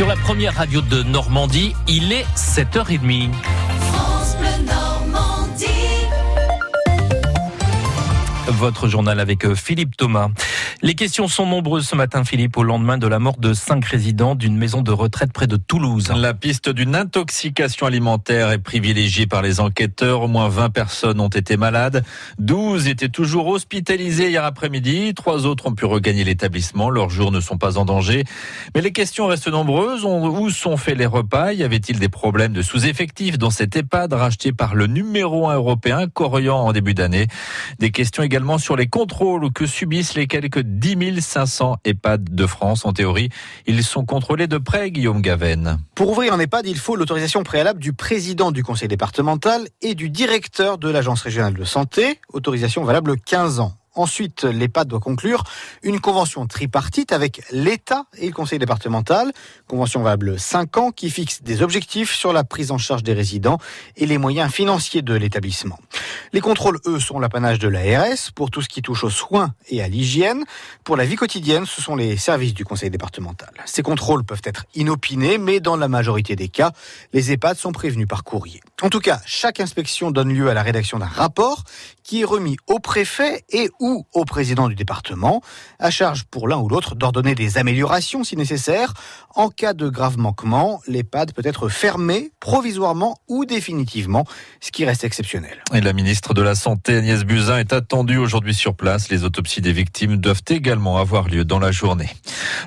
Sur 0.00 0.08
la 0.08 0.16
première 0.16 0.54
radio 0.54 0.80
de 0.80 1.02
Normandie, 1.02 1.76
il 1.86 2.10
est 2.10 2.24
7h30. 2.34 3.59
Votre 8.60 8.88
journal 8.88 9.20
avec 9.20 9.46
euh, 9.46 9.54
Philippe 9.54 9.96
Thomas. 9.96 10.28
Les 10.82 10.94
questions 10.94 11.28
sont 11.28 11.46
nombreuses 11.46 11.86
ce 11.88 11.96
matin, 11.96 12.24
Philippe, 12.24 12.58
au 12.58 12.62
lendemain 12.62 12.98
de 12.98 13.06
la 13.06 13.18
mort 13.18 13.38
de 13.38 13.54
cinq 13.54 13.86
résidents 13.86 14.34
d'une 14.34 14.54
maison 14.54 14.82
de 14.82 14.92
retraite 14.92 15.32
près 15.32 15.46
de 15.46 15.56
Toulouse. 15.56 16.12
La 16.14 16.34
piste 16.34 16.68
d'une 16.68 16.94
intoxication 16.94 17.86
alimentaire 17.86 18.50
est 18.50 18.58
privilégiée 18.58 19.26
par 19.26 19.40
les 19.40 19.60
enquêteurs. 19.60 20.20
Au 20.20 20.28
moins 20.28 20.50
20 20.50 20.68
personnes 20.68 21.20
ont 21.20 21.28
été 21.28 21.56
malades. 21.56 22.04
12 22.38 22.88
étaient 22.88 23.08
toujours 23.08 23.46
hospitalisées 23.46 24.28
hier 24.28 24.44
après-midi. 24.44 25.14
Trois 25.14 25.46
autres 25.46 25.66
ont 25.66 25.74
pu 25.74 25.86
regagner 25.86 26.24
l'établissement. 26.24 26.90
Leurs 26.90 27.08
jours 27.08 27.32
ne 27.32 27.40
sont 27.40 27.56
pas 27.56 27.78
en 27.78 27.86
danger. 27.86 28.24
Mais 28.74 28.82
les 28.82 28.92
questions 28.92 29.26
restent 29.26 29.48
nombreuses. 29.48 30.04
Où 30.04 30.50
sont 30.50 30.76
faits 30.76 30.98
les 30.98 31.06
repas? 31.06 31.54
Y 31.54 31.62
avait-il 31.62 31.98
des 31.98 32.10
problèmes 32.10 32.52
de 32.52 32.60
sous-effectifs 32.60 33.38
dans 33.38 33.50
cet 33.50 33.74
EHPAD 33.74 34.12
racheté 34.12 34.52
par 34.52 34.74
le 34.74 34.86
numéro 34.86 35.48
1 35.48 35.54
européen, 35.54 36.08
Corian, 36.12 36.58
en 36.58 36.72
début 36.72 36.92
d'année? 36.92 37.26
Des 37.78 37.90
questions 37.90 38.22
également 38.22 38.49
sur 38.58 38.76
les 38.76 38.86
contrôles 38.86 39.52
que 39.52 39.66
subissent 39.66 40.14
les 40.14 40.26
quelques 40.26 40.60
10 40.60 41.20
500 41.20 41.76
EHPAD 41.84 42.34
de 42.34 42.46
France. 42.46 42.84
En 42.84 42.92
théorie, 42.92 43.30
ils 43.66 43.84
sont 43.84 44.04
contrôlés 44.04 44.46
de 44.46 44.58
près, 44.58 44.90
Guillaume 44.90 45.22
Gaven. 45.22 45.78
Pour 45.94 46.10
ouvrir 46.10 46.32
un 46.32 46.40
EHPAD, 46.40 46.66
il 46.66 46.78
faut 46.78 46.96
l'autorisation 46.96 47.42
préalable 47.42 47.80
du 47.80 47.92
président 47.92 48.52
du 48.52 48.62
conseil 48.62 48.88
départemental 48.88 49.68
et 49.82 49.94
du 49.94 50.10
directeur 50.10 50.78
de 50.78 50.88
l'agence 50.88 51.22
régionale 51.22 51.54
de 51.54 51.64
santé, 51.64 52.20
autorisation 52.32 52.84
valable 52.84 53.16
15 53.18 53.60
ans. 53.60 53.79
Ensuite, 53.96 54.44
l'EHPAD 54.44 54.86
doit 54.86 55.00
conclure 55.00 55.42
une 55.82 56.00
convention 56.00 56.46
tripartite 56.46 57.12
avec 57.12 57.42
l'État 57.50 58.04
et 58.16 58.26
le 58.26 58.32
conseil 58.32 58.60
départemental, 58.60 59.32
convention 59.66 60.02
valable 60.02 60.38
5 60.38 60.76
ans 60.76 60.90
qui 60.92 61.10
fixe 61.10 61.42
des 61.42 61.62
objectifs 61.62 62.14
sur 62.14 62.32
la 62.32 62.44
prise 62.44 62.70
en 62.70 62.78
charge 62.78 63.02
des 63.02 63.12
résidents 63.12 63.58
et 63.96 64.06
les 64.06 64.18
moyens 64.18 64.52
financiers 64.52 65.02
de 65.02 65.14
l'établissement. 65.14 65.78
Les 66.32 66.40
contrôles, 66.40 66.78
eux, 66.86 67.00
sont 67.00 67.18
l'apanage 67.18 67.58
de 67.58 67.66
l'ARS 67.66 68.32
pour 68.34 68.50
tout 68.50 68.62
ce 68.62 68.68
qui 68.68 68.80
touche 68.80 69.02
aux 69.02 69.10
soins 69.10 69.54
et 69.68 69.82
à 69.82 69.88
l'hygiène. 69.88 70.44
Pour 70.84 70.96
la 70.96 71.04
vie 71.04 71.16
quotidienne, 71.16 71.66
ce 71.66 71.82
sont 71.82 71.96
les 71.96 72.16
services 72.16 72.54
du 72.54 72.64
conseil 72.64 72.90
départemental. 72.90 73.52
Ces 73.64 73.82
contrôles 73.82 74.24
peuvent 74.24 74.42
être 74.44 74.66
inopinés, 74.74 75.38
mais 75.38 75.58
dans 75.58 75.76
la 75.76 75.88
majorité 75.88 76.36
des 76.36 76.48
cas, 76.48 76.70
les 77.12 77.32
EHPAD 77.32 77.56
sont 77.56 77.72
prévenus 77.72 78.06
par 78.06 78.22
courrier. 78.22 78.60
En 78.82 78.88
tout 78.88 79.00
cas, 79.00 79.20
chaque 79.26 79.58
inspection 79.58 80.12
donne 80.12 80.32
lieu 80.32 80.48
à 80.48 80.54
la 80.54 80.62
rédaction 80.62 80.98
d'un 80.98 81.06
rapport 81.06 81.64
qui 82.04 82.22
est 82.22 82.24
remis 82.24 82.56
au 82.66 82.78
préfet 82.78 83.44
et 83.50 83.70
ou 83.80 84.06
au 84.12 84.24
président 84.24 84.68
du 84.68 84.74
département, 84.74 85.42
à 85.78 85.90
charge 85.90 86.24
pour 86.24 86.46
l'un 86.46 86.58
ou 86.58 86.68
l'autre 86.68 86.94
d'ordonner 86.94 87.34
des 87.34 87.58
améliorations 87.58 88.22
si 88.22 88.36
nécessaire. 88.36 88.94
En 89.34 89.48
cas 89.48 89.72
de 89.72 89.88
grave 89.88 90.18
manquement, 90.18 90.80
l'EHPAD 90.86 91.32
peut 91.32 91.42
être 91.44 91.68
fermé 91.68 92.30
provisoirement 92.40 93.18
ou 93.28 93.44
définitivement, 93.44 94.26
ce 94.60 94.70
qui 94.70 94.84
reste 94.84 95.04
exceptionnel. 95.04 95.62
Et 95.72 95.80
la 95.80 95.92
ministre 95.92 96.34
de 96.34 96.42
la 96.42 96.54
Santé, 96.54 96.96
Agnès 96.96 97.24
Buzyn, 97.24 97.58
est 97.58 97.72
attendue 97.72 98.18
aujourd'hui 98.18 98.54
sur 98.54 98.74
place. 98.74 99.08
Les 99.08 99.24
autopsies 99.24 99.60
des 99.60 99.72
victimes 99.72 100.16
doivent 100.16 100.42
également 100.48 100.98
avoir 100.98 101.28
lieu 101.28 101.44
dans 101.44 101.58
la 101.58 101.72
journée. 101.72 102.10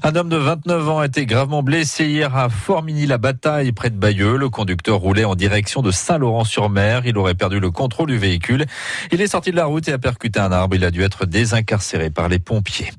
Un 0.05 0.17
homme 0.17 0.27
de 0.27 0.35
29 0.35 0.89
ans 0.89 0.99
a 0.99 1.05
été 1.05 1.25
gravement 1.25 1.63
blessé 1.63 2.05
hier 2.05 2.35
à 2.35 2.49
Formigny-la-Bataille, 2.49 3.71
près 3.71 3.89
de 3.89 3.95
Bayeux. 3.95 4.35
Le 4.35 4.49
conducteur 4.49 4.97
roulait 4.97 5.23
en 5.23 5.35
direction 5.35 5.81
de 5.81 5.91
Saint-Laurent-sur-Mer. 5.91 7.03
Il 7.05 7.17
aurait 7.17 7.35
perdu 7.35 7.61
le 7.61 7.71
contrôle 7.71 8.09
du 8.09 8.17
véhicule. 8.17 8.65
Il 9.13 9.21
est 9.21 9.27
sorti 9.27 9.51
de 9.51 9.55
la 9.55 9.63
route 9.63 9.87
et 9.87 9.93
a 9.93 9.97
percuté 9.97 10.41
un 10.41 10.51
arbre. 10.51 10.75
Il 10.75 10.83
a 10.83 10.91
dû 10.91 11.03
être 11.03 11.25
désincarcéré 11.25 12.09
par 12.09 12.27
les 12.27 12.37
pompiers. 12.37 12.91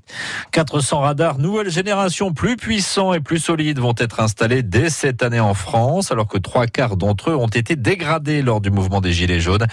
400 0.52 1.00
radars 1.00 1.36
nouvelle 1.36 1.68
génération 1.68 2.32
plus 2.32 2.56
puissants 2.56 3.12
et 3.12 3.20
plus 3.20 3.38
solides 3.38 3.80
vont 3.80 3.94
être 3.98 4.20
installés 4.20 4.62
dès 4.62 4.88
cette 4.88 5.22
année 5.22 5.40
en 5.40 5.52
France, 5.52 6.10
alors 6.10 6.26
que 6.26 6.38
trois 6.38 6.66
quarts 6.66 6.96
d'entre 6.96 7.32
eux 7.32 7.36
ont 7.36 7.48
été 7.48 7.76
dégradés 7.76 8.40
lors 8.40 8.62
du 8.62 8.70
mouvement 8.70 9.02
des 9.02 9.12
Gilets 9.12 9.40
jaunes. 9.40 9.66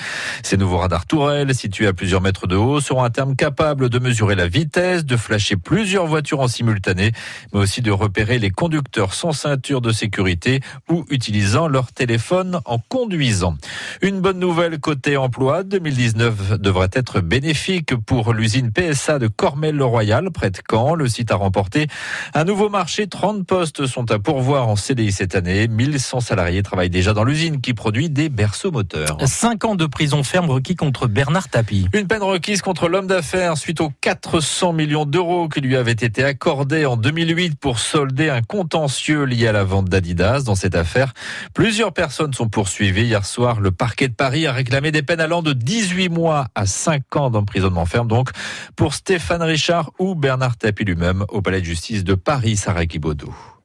Ces 0.44 0.58
nouveaux 0.58 0.80
radars 0.80 1.06
tourelles, 1.06 1.56
situés 1.56 1.88
à 1.88 1.94
plusieurs 1.94 2.20
mètres 2.20 2.46
de 2.48 2.58
haut, 2.58 2.82
seront 2.82 3.04
à 3.04 3.10
terme 3.10 3.38
capables 3.38 3.88
de 3.88 4.00
mesurer 4.00 4.36
la 4.36 4.50
vitesse, 4.50 5.06
de 5.06 5.16
flasher 5.16 5.56
plusieurs 5.56 6.08
voitures 6.08 6.42
en 6.42 6.50
simultané, 6.50 7.14
mais 7.54 7.60
aussi 7.60 7.82
de 7.82 7.92
repérer 7.92 8.40
les 8.40 8.50
conducteurs 8.50 9.14
sans 9.14 9.32
ceinture 9.32 9.82
de 9.82 9.92
sécurité 9.92 10.62
ou 10.90 11.06
utilisant 11.10 11.68
leur 11.68 11.92
téléphone 11.92 12.60
en 12.66 12.80
conduisant. 12.80 13.56
Une 14.02 14.22
bonne 14.22 14.40
nouvelle 14.40 14.80
côté 14.80 15.18
emploi, 15.18 15.64
2019 15.64 16.60
devrait 16.60 16.90
être 16.94 17.22
bénéfique 17.22 17.96
pour 17.96 18.34
l'usine 18.34 18.72
PSA 18.72 19.20
de 19.20 19.28
Cormel-le-Royal, 19.28 20.32
près 20.32 20.52
de 20.52 20.58
Caen. 20.70 20.96
Le 20.96 21.08
site 21.08 21.32
a 21.32 21.36
remporté 21.36 21.88
un 22.34 22.44
nouveau 22.44 22.70
marché. 22.70 23.08
30 23.08 23.46
postes 23.46 23.86
sont 23.86 24.12
à 24.12 24.20
pourvoir 24.20 24.68
en 24.68 24.76
CDI 24.76 25.12
cette 25.12 25.36
année. 25.36 25.68
1100 25.68 26.20
salariés 26.20 26.64
travaillent 26.64 26.90
déjà 26.90 27.14
dans 27.14 27.24
l'usine 27.24 27.62
qui 27.62 27.74
produit 27.74 28.10
des 28.10 28.30
berceaux 28.30 28.72
moteurs. 28.72 29.18
5 29.24 29.66
ans 29.66 29.76
de 29.76 29.86
prison 29.86 30.24
ferme 30.24 30.50
requis 30.50 30.76
contre 30.76 31.08
Bernard 31.08 31.50
Tapie. 31.50 31.88
Une 31.94 32.08
peine 32.08 32.24
requise 32.24 32.62
contre 32.62 32.88
l'homme 32.88 33.08
d'affaires 33.08 33.58
suite 33.58 33.82
aux 33.82 33.92
400 34.02 34.74
millions 34.74 35.06
d'euros 35.06 35.50
qui 35.50 35.62
lui 35.62 35.76
avaient 35.76 35.92
été 35.92 36.24
accordés 36.24 36.86
en 36.86 36.98
2008 37.12 37.60
pour 37.60 37.80
solder 37.80 38.30
un 38.30 38.42
contentieux 38.42 39.26
lié 39.26 39.48
à 39.48 39.52
la 39.52 39.66
vente 39.66 39.90
d'Adidas. 39.90 40.44
Dans 40.44 40.56
cette 40.56 40.76
affaire, 40.76 41.14
plusieurs 41.54 41.92
personnes 41.92 42.34
sont 42.34 42.48
poursuivies. 42.48 43.04
Hier 43.04 43.26
soir, 43.26 43.60
le 43.60 43.72
parquet 43.72 44.08
de 44.08 44.14
Paris 44.14 44.48
a 44.48 44.54
réclamé 44.54 44.94
des 44.94 45.02
peines 45.02 45.20
allant 45.20 45.42
de 45.42 45.52
18 45.52 46.08
mois 46.08 46.48
à 46.56 46.66
5 46.66 47.16
ans 47.18 47.30
d'emprisonnement 47.30 47.86
ferme, 47.86 48.08
donc 48.08 48.30
pour 48.78 48.94
Stéphane 48.94 49.44
Richard 49.44 49.92
ou 50.00 50.16
Bernard 50.16 50.56
Tapie 50.56 50.86
lui-même 50.86 51.26
au 51.28 51.42
palais 51.42 51.60
de 51.60 51.66
justice 51.66 52.06
de 52.06 52.16
Paris, 52.16 52.56
Sarah. 52.56 52.86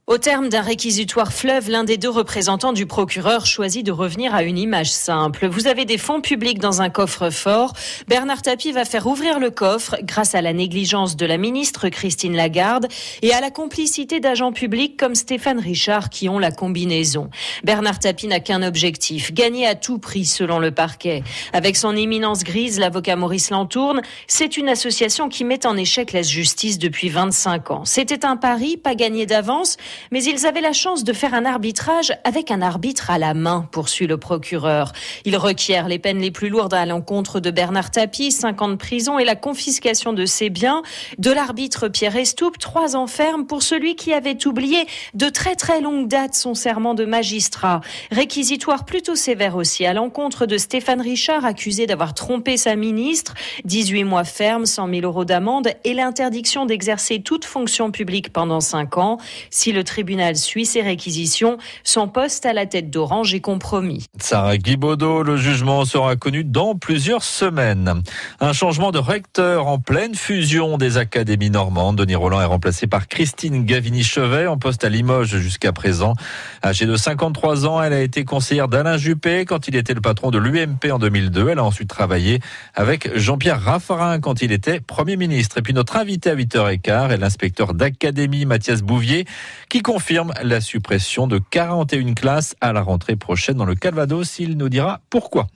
Au 0.09 0.19
terme 0.19 0.49
d'un 0.49 0.61
réquisitoire 0.61 1.33
fleuve, 1.33 1.69
l'un 1.69 1.83
des 1.83 1.97
deux 1.97 2.09
représentants 2.09 2.73
du 2.73 2.87
procureur 2.87 3.45
choisit 3.45 3.85
de 3.85 3.91
revenir 3.91 4.37
à 4.37 4.45
une 4.45 4.57
image 4.57 4.93
simple. 4.93 5.49
Vous 5.49 5.67
avez 5.67 5.85
des 5.85 5.99
fonds 5.99 6.21
publics 6.21 6.61
dans 6.61 6.81
un 6.81 6.91
coffre-fort. 6.91 7.73
Bernard 8.07 8.43
Tapie 8.43 8.71
va 8.71 8.85
faire 8.85 9.09
ouvrir 9.09 9.41
le 9.41 9.51
coffre 9.51 9.97
grâce 10.05 10.37
à 10.37 10.43
la 10.43 10.53
négligence 10.53 11.17
de 11.17 11.27
la 11.27 11.39
ministre 11.39 11.89
Christine 11.89 12.37
Lagarde 12.37 12.87
et 13.23 13.33
à 13.33 13.41
la 13.41 13.51
complicité 13.51 14.21
d'agents 14.21 14.53
publics 14.53 14.97
comme 14.97 15.17
Stéphane 15.17 15.59
Richard 15.59 16.09
qui 16.09 16.29
ont 16.29 16.39
la 16.39 16.53
combinaison. 16.53 17.29
Bernard 17.65 17.99
Tapie 17.99 18.29
n'a 18.29 18.39
qu'un 18.39 18.63
objectif, 18.63 19.35
gagner 19.35 19.67
à 19.67 19.75
tout 19.75 19.99
prix 19.99 20.25
selon 20.25 20.61
le 20.61 20.71
parquet. 20.71 21.25
Avec 21.53 21.77
son 21.77 21.97
éminence 21.97 22.45
grise, 22.45 22.79
l'avocat 22.79 23.17
Maurice 23.17 23.51
Lantourne, 23.51 24.03
c'est 24.29 24.57
une 24.57 24.69
association 24.69 25.29
qui 25.29 25.43
met 25.43 25.67
en 25.67 25.77
échec 25.77 26.13
la 26.13 26.23
justice 26.23 26.79
depuis 26.79 27.09
25 27.09 27.73
ans. 27.73 27.85
C'était 27.85 28.25
un 28.25 28.37
pari, 28.37 28.77
pas 28.77 28.95
gagné 28.95 29.27
d'avance, 29.27 29.79
mais 30.11 30.23
ils 30.23 30.47
avaient 30.47 30.61
la 30.61 30.73
chance 30.73 31.05
de 31.05 31.13
faire 31.13 31.35
un 31.35 31.45
arbitrage 31.45 32.13
avec 32.25 32.51
un 32.51 32.63
arbitre 32.63 33.11
à 33.11 33.19
la 33.19 33.35
main, 33.35 33.69
poursuit 33.73 34.07
le 34.07 34.17
procureur. 34.17 34.93
Il 35.25 35.37
requiert 35.37 35.89
les 35.89 35.99
peines 35.99 36.21
les 36.21 36.31
plus 36.31 36.49
lourdes 36.49 36.75
à 36.75 36.87
l'encontre 36.87 37.41
de 37.41 37.51
Bernard 37.51 37.91
Tapie, 37.91 38.33
5 38.33 38.63
ans 38.63 38.69
de 38.69 38.77
prison 38.77 39.19
et 39.19 39.25
la 39.25 39.37
confiscation 39.37 40.13
de 40.13 40.27
ses 40.27 40.51
biens. 40.51 40.83
De 41.19 41.31
l'arbitre 41.31 41.89
Pierre 41.89 42.17
Estoupe, 42.17 42.59
3 42.59 42.97
ans 42.97 43.07
ferme 43.07 43.47
pour 43.47 43.63
celui 43.63 43.97
qui 43.97 44.13
avait 44.13 44.47
oublié 44.47 44.87
de 45.15 45.29
très 45.29 45.57
très 45.57 45.81
longue 45.81 46.09
date 46.09 46.35
son 46.35 46.55
serment 46.55 46.95
de 46.95 47.05
magistrat. 47.05 47.81
Réquisitoire 48.11 48.85
plutôt 48.85 49.15
sévère 49.15 49.57
aussi 49.57 49.87
à 49.87 49.93
l'encontre 49.93 50.47
de 50.47 50.59
Stéphane 50.59 51.01
Richard, 51.01 51.45
accusé 51.45 51.87
d'avoir 51.87 52.15
trompé 52.15 52.57
sa 52.57 52.77
ministre. 52.77 53.35
18 53.65 54.05
mois 54.05 54.25
ferme, 54.25 54.67
100 54.67 54.89
000 54.89 55.01
euros 55.03 55.25
d'amende 55.25 55.69
et 55.85 55.95
l'interdiction 55.95 56.67
d'exercer 56.67 57.21
toute 57.21 57.45
fonction 57.45 57.91
publique 57.91 58.33
pendant 58.33 58.61
5 58.61 58.99
ans. 58.99 59.19
Si 59.51 59.73
le 59.73 59.85
tribunal 59.87 60.37
suit 60.37 60.67
ses 60.67 60.83
réquisitions, 60.83 61.57
son 61.83 62.09
poste 62.09 62.45
à 62.45 62.53
la 62.53 62.67
tête 62.67 62.91
d'Orange 62.91 63.33
est 63.33 63.41
compromis. 63.41 64.05
Sarah 64.19 64.59
Guibaudot, 64.59 65.23
le 65.23 65.39
jugement 65.39 65.87
sera 65.87 66.17
connu 66.17 66.45
dans 66.45 66.75
plusieurs 66.75 67.23
semaines. 67.23 68.03
Un 68.41 68.53
changement 68.53 68.91
de 68.93 68.99
recteur 68.99 69.67
en 69.67 69.79
pleine 69.79 70.15
fusion 70.15 70.77
des 70.77 70.99
académies 70.99 71.51
normandes. 71.51 71.97
Denis 71.97 72.15
Roland 72.17 72.41
est 72.43 72.47
remplacé 72.47 72.87
par 72.87 73.09
Christine 73.09 73.65
Gavini-Chevet 73.65 74.47
en 74.47 74.59
poste 74.59 74.85
à 74.85 74.89
Limoges 74.89 75.39
jusqu'à 75.39 75.73
présent. 75.73 76.15
Âgée 76.63 76.87
de 76.87 76.97
53 76.97 77.67
ans, 77.67 77.83
elle 77.83 77.93
a 77.93 78.01
été 78.01 78.25
conseillère 78.25 78.69
d'Alain 78.69 78.99
Juppé 78.99 79.45
quand 79.45 79.69
il 79.69 79.77
était 79.77 79.95
le 79.95 80.01
patron 80.01 80.31
de 80.31 80.39
l'UMP 80.39 80.91
en 80.91 80.99
2002. 80.99 81.49
Elle 81.51 81.59
a 81.59 81.65
ensuite 81.65 81.89
travaillé 81.89 82.41
avec 82.75 83.17
Jean-Pierre 83.17 83.63
Raffarin 83.63 84.21
quand 84.21 84.43
il 84.43 84.53
était 84.53 84.81
Premier 84.81 85.17
ministre. 85.17 85.59
Et 85.59 85.63
puis 85.63 85.73
notre 85.73 85.97
invité 85.97 86.31
à 86.31 86.35
8h15 86.35 87.13
est 87.13 87.17
l'inspecteur 87.17 87.75
d'académie 87.75 88.45
Mathias 88.45 88.83
Bouvier 88.83 89.25
qui 89.69 89.76
confirme 89.83 90.33
la 90.43 90.61
suppression 90.61 91.27
de 91.27 91.39
41 91.39 92.15
classes 92.15 92.55
à 92.61 92.73
la 92.73 92.83
rentrée 92.83 93.17
prochaine 93.17 93.57
dans 93.57 93.65
le 93.65 93.75
Calvados. 93.75 94.39
Il 94.39 94.57
nous 94.57 94.69
dira 94.69 95.01
pourquoi. 95.11 95.49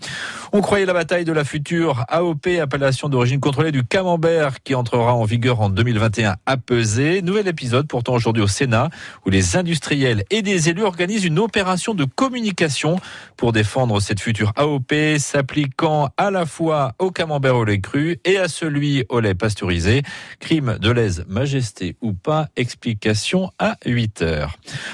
On 0.52 0.60
croyait 0.60 0.84
la 0.84 0.92
bataille 0.92 1.24
de 1.24 1.32
la 1.32 1.44
future 1.44 2.04
AOP, 2.08 2.46
appellation 2.60 3.08
d'origine 3.08 3.38
contrôlée 3.38 3.70
du 3.70 3.84
camembert, 3.84 4.62
qui 4.62 4.74
entrera 4.74 5.14
en 5.14 5.24
vigueur 5.24 5.60
en 5.60 5.70
2021 5.70 6.36
à 6.44 6.56
peser. 6.56 7.22
Nouvel 7.22 7.46
épisode 7.46 7.86
pourtant 7.86 8.14
aujourd'hui 8.14 8.42
au 8.42 8.48
Sénat, 8.48 8.90
où 9.24 9.30
les 9.30 9.56
industriels 9.56 10.24
et 10.30 10.42
des 10.42 10.68
élus 10.68 10.82
organisent 10.82 11.24
une 11.24 11.38
opération 11.38 11.94
de 11.94 12.04
communication 12.04 12.98
pour 13.36 13.52
défendre 13.52 14.00
cette 14.00 14.20
future 14.20 14.52
AOP, 14.56 14.92
s'appliquant 15.18 16.10
à 16.16 16.30
la 16.30 16.46
fois 16.46 16.94
au 16.98 17.12
camembert 17.12 17.56
au 17.56 17.64
lait 17.64 17.80
cru 17.80 18.18
et 18.24 18.38
à 18.38 18.48
celui 18.48 19.04
au 19.08 19.20
lait 19.20 19.34
pasteurisé. 19.34 20.02
Crime 20.40 20.78
de 20.80 20.90
lèse 20.90 21.24
majesté 21.28 21.96
ou 22.00 22.12
pas, 22.12 22.48
explication 22.56 23.50
à 23.58 23.76
8 23.86 24.09
8h. 24.18 24.48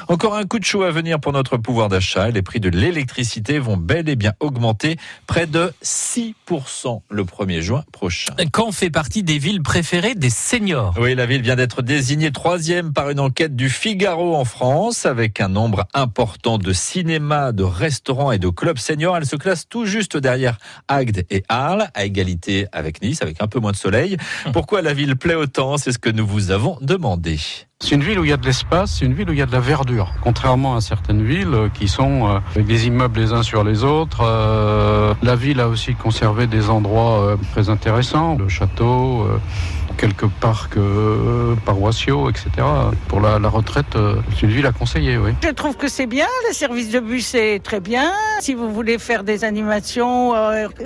Encore 0.09 0.37
un 0.37 0.45
coup 0.45 0.59
de 0.59 0.65
chaud 0.65 0.83
à 0.83 0.91
venir 0.91 1.21
pour 1.21 1.33
notre 1.33 1.57
pouvoir 1.57 1.89
d'achat. 1.89 2.31
Les 2.31 2.43
prix 2.43 2.61
de 2.61 2.69
l'électricité 2.69 3.59
vont 3.59 3.77
bel 3.77 4.09
et 4.09 4.17
bien 4.17 4.33
augmenter 4.41 4.97
près 5.27 5.47
de 5.47 5.73
6% 5.83 7.01
le 7.09 7.25
1er 7.25 7.61
juin 7.61 7.85
prochain. 7.93 8.35
Caen 8.55 8.73
fait 8.73 8.91
partie 8.91 9.23
des 9.23 9.39
villes 9.39 9.63
préférées 9.63 10.15
des 10.15 10.31
seniors? 10.31 10.95
Oui, 10.99 11.15
la 11.15 11.27
ville 11.27 11.43
vient 11.43 11.57
d'être 11.57 11.83
désignée 11.83 12.33
troisième 12.33 12.93
par 12.93 13.11
une 13.11 13.21
enquête 13.21 13.57
du 13.57 13.71
Figaro 13.71 14.37
en 14.37 14.45
France 14.45 15.07
avec 15.07 15.41
un 15.41 15.49
nombre 15.49 15.87
important 15.95 16.59
de 16.59 16.73
cinémas, 16.73 17.53
de 17.53 17.65
restaurants 17.65 18.33
et 18.33 18.39
de 18.39 18.49
clubs 18.49 18.79
seniors. 18.79 19.17
Elle 19.17 19.27
se 19.27 19.37
classe 19.37 19.69
tout 19.69 19.87
juste 19.87 20.17
derrière 20.17 20.59
Agde 20.89 21.25
et 21.31 21.43
Arles, 21.49 21.89
à 21.95 22.05
égalité 22.05 22.67
avec 22.73 23.03
Nice, 23.03 23.23
avec 23.23 23.43
un 23.43 23.47
peu 23.47 23.61
moins 23.61 23.73
de 23.73 23.77
soleil. 23.77 24.17
Hum. 24.45 24.53
Pourquoi 24.53 24.83
la 24.83 24.95
ville 24.95 25.17
plaît 25.17 25.35
autant? 25.35 25.77
C'est 25.79 25.93
ce 25.93 25.99
que 25.99 26.11
nous 26.11 26.27
vous 26.27 26.51
avons 26.51 26.79
demandé. 26.81 27.39
C'est 27.81 27.95
une 27.95 28.03
ville 28.03 28.19
où 28.19 28.25
il 28.25 28.31
y 28.31 28.33
a 28.33 28.39
de 28.39 28.47
l'espace, 28.47 28.97
c'est 28.99 29.05
une 29.05 29.13
ville 29.13 29.29
où 29.29 29.33
il 29.33 29.39
y 29.39 29.43
a 29.43 29.47
de 29.47 29.53
la 29.53 29.61
verdure. 29.61 30.11
Contrairement 30.23 30.77
à 30.77 30.81
certaines 30.81 31.23
villes 31.23 31.53
euh, 31.53 31.69
qui 31.69 31.89
sont 31.89 32.27
euh, 32.27 32.39
avec 32.55 32.67
des 32.67 32.87
immeubles 32.87 33.21
les 33.21 33.35
uns 33.35 33.43
sur 33.43 33.65
les 33.65 33.85
autres, 33.85 34.23
euh, 34.25 35.13
la 35.23 35.37
ville 35.37 35.61
a 35.61 35.69
aussi 35.69 35.95
conservé 35.95 36.47
des 36.47 36.71
endroits 36.71 37.37
très 37.53 37.69
intéressants, 37.69 38.39
le 38.39 38.49
château, 38.49 39.29
quelques 39.99 40.27
parcs 40.27 40.79
paroissiaux, 41.65 42.31
etc. 42.31 42.49
Pour 43.09 43.21
la, 43.21 43.39
retraite, 43.49 43.97
c'est 44.35 44.43
une 44.43 44.53
ville 44.53 44.67
à 44.67 44.73
conseiller, 44.73 45.19
oui. 45.19 45.33
Je 45.45 45.51
trouve 45.51 45.77
que 45.77 45.89
c'est 45.89 46.07
bien, 46.07 46.27
le 46.49 46.55
service 46.55 46.91
de 46.91 47.01
bus 47.01 47.35
est 47.35 47.63
très 47.63 47.81
bien. 47.81 48.11
Si 48.41 48.55
vous 48.55 48.71
voulez 48.73 48.99
faire 48.99 49.23
des 49.23 49.45
animations, 49.45 50.33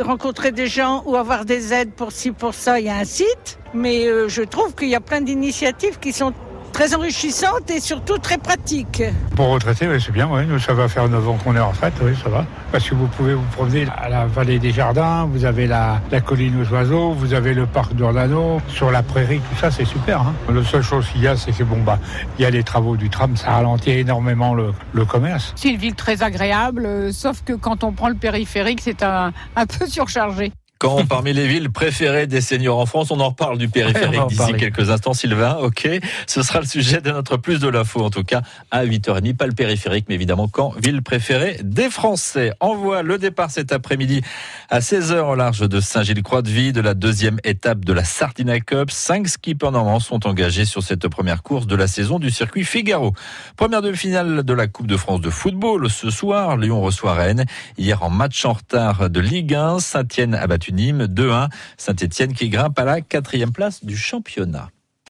rencontrer 0.01 0.53
des 0.53 0.67
gens 0.67 1.03
ou 1.07 1.17
avoir 1.17 1.45
des 1.45 1.73
aides 1.73 1.93
pour 1.93 2.11
ci, 2.13 2.33
pour 2.33 2.53
ça, 2.53 2.81
il 2.81 2.87
y 2.87 2.91
a 2.91 2.97
un 2.97 3.05
site. 3.05 3.59
Mais 3.75 4.07
je 4.29 4.43
trouve 4.43 4.75
qu'il 4.75 4.89
y 4.89 4.97
a 4.97 5.01
plein 5.01 5.21
d'initiatives 5.21 5.99
qui 6.01 6.13
sont 6.13 6.33
très 6.73 6.95
enrichissante 6.95 7.71
et 7.71 7.81
surtout 7.81 8.19
très 8.19 8.39
pratique. 8.39 9.03
Pour 9.37 9.49
retraiter, 9.49 9.89
oui, 9.89 10.01
c'est 10.05 10.13
bien, 10.13 10.29
oui. 10.31 10.43
ça 10.61 10.73
va 10.73 10.89
faire 10.89 11.09
9 11.09 11.29
ans 11.29 11.39
qu'on 11.43 11.57
est 11.57 11.61
en 11.61 11.71
retraite, 11.71 11.95
oui, 12.03 12.13
ça 12.23 12.29
va. 12.29 12.45
Parce 12.73 12.89
que 12.89 12.95
vous 12.95 13.07
pouvez 13.07 13.35
vous 13.35 13.47
promener 13.53 13.87
à 13.97 14.09
la 14.09 14.27
vallée 14.27 14.59
des 14.59 14.71
jardins, 14.71 15.29
vous 15.31 15.45
avez 15.45 15.67
la, 15.67 16.01
colline 16.25 16.61
aux 16.61 16.73
oiseaux, 16.73 17.13
vous 17.13 17.35
avez 17.35 17.55
le 17.55 17.67
parc 17.67 17.95
d'Orlano, 17.95 18.61
sur 18.69 18.91
la 18.91 19.03
prairie, 19.03 19.41
tout 19.51 19.57
ça, 19.57 19.71
c'est 19.71 19.85
super. 19.85 20.21
Hein. 20.21 20.35
La 20.53 20.65
seule 20.65 20.83
chose 20.83 21.07
qu'il 21.09 21.23
y 21.23 21.29
a, 21.29 21.37
c'est 21.37 21.53
que 21.53 21.65
bon, 21.65 21.81
bah, 21.83 21.99
il 22.39 22.43
y 22.43 22.45
a 22.45 22.51
les 22.51 22.63
travaux 22.63 22.97
du 22.97 23.11
tram, 23.11 23.37
ça 23.37 23.53
ralentit 23.53 23.91
énormément 23.91 24.55
le, 24.55 24.73
commerce. 25.05 25.55
C'est 25.57 25.71
une 25.71 25.79
ville 25.79 25.95
très 25.95 26.23
agréable, 26.23 26.85
euh, 26.87 27.11
sauf 27.11 27.43
que 27.43 27.55
quand 27.55 27.85
on 27.85 27.93
prend 27.93 28.09
le 28.09 28.15
périphérique, 28.15 28.81
c'est 28.83 29.03
un 29.03 29.33
peu 29.67 29.87
surchargé. 29.87 30.53
Quand 30.81 31.07
parmi 31.07 31.35
les 31.35 31.47
villes 31.47 31.69
préférées 31.69 32.27
des 32.27 32.41
seniors 32.41 32.79
en 32.79 32.87
France, 32.87 33.11
on 33.11 33.21
en 33.21 33.29
reparle 33.29 33.59
du 33.59 33.69
périphérique 33.69 34.29
d'ici 34.29 34.55
quelques 34.55 34.89
instants. 34.89 35.13
Sylvain, 35.13 35.59
ok, 35.61 35.87
ce 36.27 36.43
sera 36.43 36.61
le 36.61 36.67
sujet 36.67 37.03
de 37.03 37.11
notre 37.11 37.37
plus 37.37 37.61
de 37.61 37.69
l'info, 37.69 38.01
en 38.01 38.09
tout 38.09 38.25
cas 38.25 38.41
à 38.71 38.87
8h30, 38.87 39.37
pas 39.37 39.47
le 39.47 39.53
périphérique, 39.53 40.07
mais 40.09 40.15
évidemment 40.15 40.49
quand 40.49 40.73
ville 40.83 41.03
préférée 41.03 41.61
des 41.63 41.91
Français. 41.91 42.55
Envoie 42.61 43.03
le 43.03 43.19
départ 43.19 43.51
cet 43.51 43.73
après-midi 43.73 44.23
à 44.71 44.79
16h 44.79 45.19
au 45.19 45.35
large 45.35 45.69
de 45.69 45.81
Saint-Gilles-Croix-de-Vie 45.81 46.73
de 46.73 46.81
la 46.81 46.95
deuxième 46.95 47.41
étape 47.45 47.85
de 47.85 47.93
la 47.93 48.05
Sardina 48.05 48.59
Cup. 48.61 48.91
Cinq 48.91 49.29
skippers 49.29 49.73
normands 49.73 50.01
sont 50.01 50.27
engagés 50.27 50.65
sur 50.65 50.83
cette 50.83 51.09
première 51.09 51.43
course 51.43 51.67
de 51.67 51.77
la 51.77 51.89
saison 51.89 52.19
du 52.19 52.31
circuit 52.31 52.65
Figaro. 52.65 53.13
Première 53.55 53.83
demi-finale 53.83 54.45
de 54.45 54.53
la 54.55 54.67
Coupe 54.67 54.87
de 54.87 54.97
France 54.97 55.21
de 55.21 55.29
football 55.29 55.91
ce 55.91 56.09
soir. 56.09 56.57
Lyon 56.57 56.81
reçoit 56.81 57.13
Rennes. 57.13 57.45
Hier 57.77 58.03
en 58.03 58.09
match 58.09 58.47
en 58.47 58.55
retard 58.55 59.11
de 59.11 59.21
Ligue 59.21 59.55
1, 59.55 59.81
Saint-Etienne 59.81 60.35
a 60.35 60.47
Nîmes 60.71 61.05
2-1. 61.05 61.49
Saint-Etienne 61.77 62.33
qui 62.33 62.49
grimpe 62.49 62.79
à 62.79 62.85
la 62.85 63.01
quatrième 63.01 63.53
place 63.53 63.85
du 63.85 63.97
championnat. 63.97 64.71